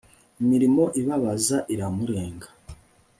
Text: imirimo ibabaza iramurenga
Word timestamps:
imirimo 0.41 0.83
ibabaza 0.99 1.57
iramurenga 1.73 2.47